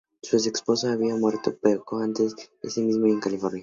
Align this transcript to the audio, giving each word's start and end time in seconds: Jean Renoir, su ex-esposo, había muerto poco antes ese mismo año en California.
Jean 0.01 0.07
Renoir, 0.09 0.19
su 0.23 0.35
ex-esposo, 0.49 0.87
había 0.89 1.15
muerto 1.15 1.55
poco 1.59 1.99
antes 1.99 2.33
ese 2.63 2.81
mismo 2.81 3.05
año 3.05 3.13
en 3.13 3.19
California. 3.19 3.59